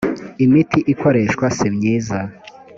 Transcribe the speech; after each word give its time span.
imiti 0.45 0.79
ikoreshwa 0.93 1.45
nsimyiza 1.53 2.19